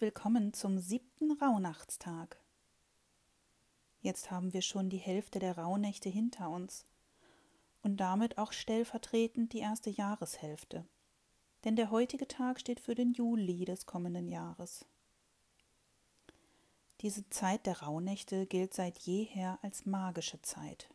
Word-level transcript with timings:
willkommen 0.00 0.54
zum 0.54 0.78
siebten 0.78 1.30
Rauhnachtstag. 1.32 2.40
Jetzt 4.00 4.30
haben 4.30 4.54
wir 4.54 4.62
schon 4.62 4.88
die 4.88 4.96
Hälfte 4.96 5.40
der 5.40 5.58
Rauhnächte 5.58 6.08
hinter 6.08 6.48
uns 6.48 6.86
und 7.82 7.98
damit 7.98 8.38
auch 8.38 8.52
stellvertretend 8.52 9.52
die 9.52 9.58
erste 9.58 9.90
Jahreshälfte, 9.90 10.86
denn 11.64 11.76
der 11.76 11.90
heutige 11.90 12.26
Tag 12.26 12.60
steht 12.60 12.80
für 12.80 12.94
den 12.94 13.12
Juli 13.12 13.66
des 13.66 13.84
kommenden 13.84 14.30
Jahres. 14.30 14.86
Diese 17.02 17.28
Zeit 17.28 17.66
der 17.66 17.82
Rauhnächte 17.82 18.46
gilt 18.46 18.72
seit 18.72 19.00
jeher 19.00 19.58
als 19.60 19.84
magische 19.84 20.40
Zeit. 20.40 20.88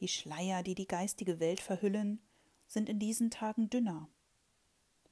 Die 0.00 0.08
Schleier, 0.08 0.64
die 0.64 0.74
die 0.74 0.88
geistige 0.88 1.38
Welt 1.38 1.60
verhüllen, 1.60 2.20
sind 2.66 2.88
in 2.88 2.98
diesen 2.98 3.30
Tagen 3.30 3.70
dünner, 3.70 4.08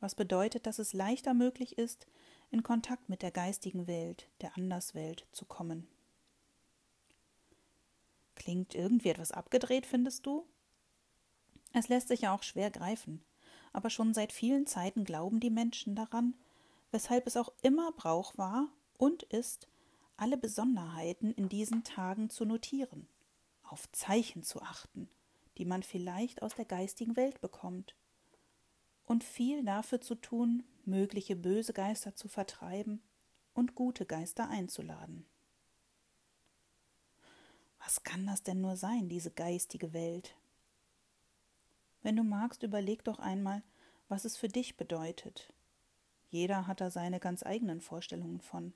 was 0.00 0.14
bedeutet, 0.14 0.66
dass 0.66 0.78
es 0.78 0.92
leichter 0.92 1.34
möglich 1.34 1.78
ist, 1.78 2.06
in 2.50 2.62
Kontakt 2.62 3.08
mit 3.08 3.22
der 3.22 3.30
geistigen 3.30 3.86
Welt, 3.86 4.28
der 4.40 4.56
Anderswelt 4.56 5.26
zu 5.32 5.44
kommen. 5.44 5.86
Klingt 8.34 8.74
irgendwie 8.74 9.08
etwas 9.08 9.32
abgedreht, 9.32 9.84
findest 9.84 10.24
du? 10.24 10.46
Es 11.72 11.88
lässt 11.88 12.08
sich 12.08 12.22
ja 12.22 12.34
auch 12.34 12.42
schwer 12.42 12.70
greifen, 12.70 13.22
aber 13.72 13.90
schon 13.90 14.14
seit 14.14 14.32
vielen 14.32 14.66
Zeiten 14.66 15.04
glauben 15.04 15.40
die 15.40 15.50
Menschen 15.50 15.94
daran, 15.94 16.34
weshalb 16.90 17.26
es 17.26 17.36
auch 17.36 17.52
immer 17.62 17.92
Brauch 17.92 18.38
war 18.38 18.68
und 18.96 19.24
ist, 19.24 19.68
alle 20.16 20.36
Besonderheiten 20.36 21.32
in 21.32 21.48
diesen 21.48 21.84
Tagen 21.84 22.30
zu 22.30 22.44
notieren, 22.44 23.08
auf 23.62 23.90
Zeichen 23.92 24.42
zu 24.42 24.62
achten, 24.62 25.08
die 25.58 25.64
man 25.64 25.82
vielleicht 25.82 26.42
aus 26.42 26.54
der 26.54 26.64
geistigen 26.64 27.16
Welt 27.16 27.40
bekommt, 27.40 27.94
und 29.08 29.24
viel 29.24 29.64
dafür 29.64 30.02
zu 30.02 30.14
tun, 30.14 30.64
mögliche 30.84 31.34
böse 31.34 31.72
Geister 31.72 32.14
zu 32.14 32.28
vertreiben 32.28 33.00
und 33.54 33.74
gute 33.74 34.04
Geister 34.04 34.50
einzuladen. 34.50 35.24
Was 37.80 38.02
kann 38.02 38.26
das 38.26 38.42
denn 38.42 38.60
nur 38.60 38.76
sein, 38.76 39.08
diese 39.08 39.30
geistige 39.30 39.94
Welt? 39.94 40.36
Wenn 42.02 42.16
du 42.16 42.22
magst, 42.22 42.62
überleg 42.62 43.02
doch 43.02 43.18
einmal, 43.18 43.62
was 44.08 44.26
es 44.26 44.36
für 44.36 44.48
dich 44.48 44.76
bedeutet. 44.76 45.54
Jeder 46.28 46.66
hat 46.66 46.82
da 46.82 46.90
seine 46.90 47.18
ganz 47.18 47.42
eigenen 47.42 47.80
Vorstellungen 47.80 48.42
von. 48.42 48.74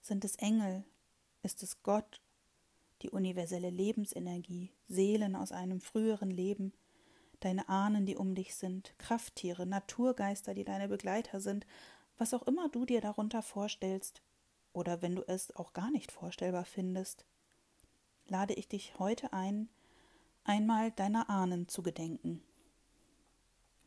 Sind 0.00 0.24
es 0.24 0.36
Engel? 0.36 0.84
Ist 1.42 1.62
es 1.62 1.82
Gott? 1.82 2.22
Die 3.02 3.10
universelle 3.10 3.68
Lebensenergie, 3.68 4.72
Seelen 4.88 5.36
aus 5.36 5.52
einem 5.52 5.82
früheren 5.82 6.30
Leben, 6.30 6.72
deine 7.40 7.68
Ahnen, 7.68 8.06
die 8.06 8.16
um 8.16 8.34
dich 8.34 8.54
sind, 8.54 8.94
Krafttiere, 8.98 9.66
Naturgeister, 9.66 10.54
die 10.54 10.64
deine 10.64 10.88
Begleiter 10.88 11.40
sind, 11.40 11.66
was 12.18 12.34
auch 12.34 12.42
immer 12.44 12.68
du 12.68 12.84
dir 12.84 13.00
darunter 13.00 13.42
vorstellst, 13.42 14.22
oder 14.72 15.00
wenn 15.00 15.16
du 15.16 15.22
es 15.26 15.54
auch 15.56 15.72
gar 15.72 15.90
nicht 15.90 16.12
vorstellbar 16.12 16.64
findest, 16.64 17.24
lade 18.28 18.54
ich 18.54 18.68
dich 18.68 18.98
heute 18.98 19.32
ein, 19.32 19.68
einmal 20.44 20.90
deiner 20.90 21.30
Ahnen 21.30 21.68
zu 21.68 21.82
gedenken. 21.82 22.42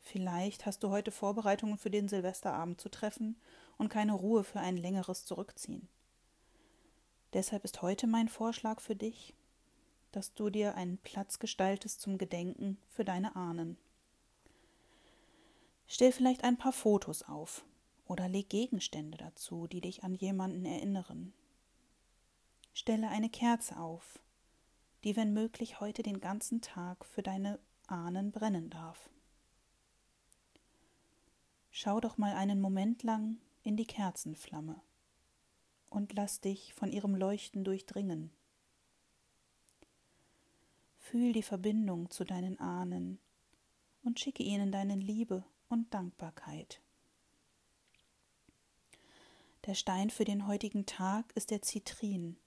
Vielleicht 0.01 0.65
hast 0.65 0.83
du 0.83 0.89
heute 0.89 1.11
Vorbereitungen 1.11 1.77
für 1.77 1.91
den 1.91 2.07
Silvesterabend 2.07 2.81
zu 2.81 2.89
treffen 2.89 3.39
und 3.77 3.89
keine 3.89 4.13
Ruhe 4.13 4.43
für 4.43 4.59
ein 4.59 4.77
längeres 4.77 5.25
Zurückziehen. 5.25 5.87
Deshalb 7.33 7.63
ist 7.63 7.83
heute 7.83 8.07
mein 8.07 8.27
Vorschlag 8.27 8.81
für 8.81 8.95
dich, 8.95 9.35
dass 10.11 10.33
du 10.33 10.49
dir 10.49 10.75
einen 10.75 10.97
Platz 10.97 11.39
gestaltest 11.39 12.01
zum 12.01 12.17
Gedenken 12.17 12.77
für 12.87 13.05
deine 13.05 13.35
Ahnen. 13.35 13.77
Stell 15.87 16.11
vielleicht 16.11 16.43
ein 16.43 16.57
paar 16.57 16.73
Fotos 16.73 17.23
auf 17.23 17.63
oder 18.05 18.27
leg 18.27 18.49
Gegenstände 18.49 19.17
dazu, 19.17 19.67
die 19.67 19.81
dich 19.81 20.03
an 20.03 20.13
jemanden 20.13 20.65
erinnern. 20.65 21.33
Stelle 22.73 23.09
eine 23.09 23.29
Kerze 23.29 23.77
auf, 23.77 24.19
die 25.03 25.15
wenn 25.15 25.33
möglich 25.33 25.79
heute 25.79 26.03
den 26.03 26.19
ganzen 26.19 26.61
Tag 26.61 27.05
für 27.05 27.23
deine 27.23 27.59
Ahnen 27.87 28.31
brennen 28.31 28.69
darf. 28.69 29.09
Schau 31.71 31.99
doch 31.99 32.17
mal 32.17 32.33
einen 32.33 32.59
Moment 32.59 33.03
lang 33.03 33.37
in 33.63 33.77
die 33.77 33.85
Kerzenflamme 33.85 34.81
und 35.89 36.13
lass 36.13 36.41
dich 36.41 36.73
von 36.73 36.91
ihrem 36.91 37.15
Leuchten 37.15 37.63
durchdringen. 37.63 38.31
Fühl 41.09 41.33
die 41.33 41.41
Verbindung 41.41 42.11
zu 42.11 42.23
deinen 42.23 42.59
Ahnen 42.59 43.17
und 44.03 44.19
schicke 44.19 44.43
ihnen 44.43 44.71
deine 44.71 44.93
Liebe 44.93 45.43
und 45.67 45.91
Dankbarkeit. 45.91 46.81
Der 49.65 49.73
Stein 49.73 50.11
für 50.11 50.23
den 50.23 50.45
heutigen 50.45 50.85
Tag 50.85 51.31
ist 51.33 51.49
der 51.49 51.63
Zitrin, 51.63 52.37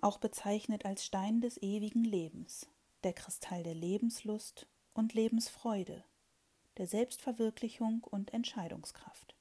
auch 0.00 0.16
bezeichnet 0.16 0.86
als 0.86 1.04
Stein 1.04 1.42
des 1.42 1.60
ewigen 1.60 2.02
Lebens, 2.02 2.66
der 3.04 3.12
Kristall 3.12 3.62
der 3.62 3.74
Lebenslust 3.74 4.66
und 4.94 5.12
Lebensfreude, 5.12 6.02
der 6.78 6.86
Selbstverwirklichung 6.86 8.04
und 8.04 8.32
Entscheidungskraft. 8.32 9.34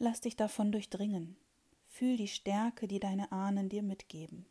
Lass 0.00 0.20
dich 0.20 0.34
davon 0.34 0.72
durchdringen, 0.72 1.36
fühl 1.86 2.16
die 2.16 2.26
Stärke, 2.26 2.88
die 2.88 2.98
deine 2.98 3.30
Ahnen 3.30 3.68
dir 3.68 3.84
mitgeben. 3.84 4.44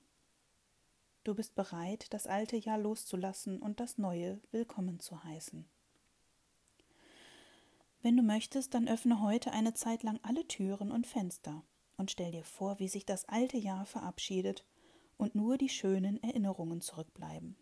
Du 1.26 1.36
bist 1.36 1.54
bereit, 1.56 2.14
das 2.14 2.28
alte 2.28 2.56
Jahr 2.56 2.78
loszulassen 2.78 3.62
und 3.62 3.82
das 3.82 3.98
neue 3.98 4.40
willkommen 4.52 5.00
zu 5.00 5.22
heißen. 5.24 5.66
Wenn 8.02 8.16
du 8.16 8.24
möchtest, 8.24 8.74
dann 8.74 8.88
öffne 8.88 9.22
heute 9.22 9.52
eine 9.52 9.74
Zeit 9.74 10.04
lang 10.04 10.20
alle 10.24 10.48
Türen 10.48 10.92
und 10.92 11.06
Fenster 11.06 11.64
und 11.98 12.10
stell 12.10 12.32
dir 12.32 12.46
vor, 12.46 12.80
wie 12.80 12.88
sich 12.88 13.06
das 13.06 13.26
alte 13.26 13.58
Jahr 13.58 13.86
verabschiedet 13.86 14.64
und 15.18 15.36
nur 15.36 15.58
die 15.58 15.68
schönen 15.68 16.24
Erinnerungen 16.24 16.80
zurückbleiben. 16.80 17.58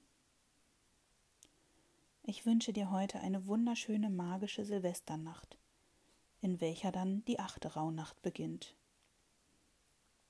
Ich 2.22 2.46
wünsche 2.46 2.74
dir 2.74 2.92
heute 2.92 3.20
eine 3.22 3.48
wunderschöne 3.48 4.12
magische 4.12 4.64
Silvesternacht, 4.64 5.58
in 6.42 6.62
welcher 6.62 6.92
dann 6.92 7.26
die 7.26 7.40
achte 7.40 7.74
Rauhnacht 7.74 8.22
beginnt. 8.22 8.76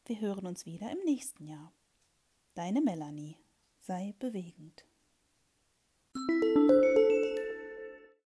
Wir 0.05 0.21
hören 0.21 0.45
uns 0.45 0.65
wieder 0.65 0.89
im 0.89 1.03
nächsten 1.03 1.45
Jahr. 1.45 1.73
Deine 2.57 2.81
Melanie. 2.81 3.37
Sei 3.81 4.15
bewegend. 4.17 4.83